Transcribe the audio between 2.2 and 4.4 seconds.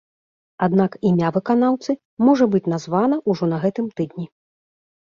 можа быць названа ўжо на гэтым тыдні.